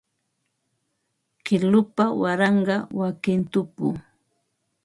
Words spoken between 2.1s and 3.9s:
waranqa wakin tupu